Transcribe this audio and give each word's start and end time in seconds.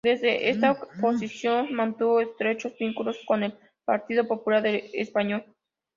Desde 0.03 0.49
esta 0.49 0.73
posición, 0.99 1.75
mantuvo 1.75 2.19
estrechos 2.21 2.73
vínculos 2.79 3.17
con 3.23 3.43
el 3.43 3.53
Partido 3.85 4.27
Popular 4.27 4.65
español. 4.65 5.45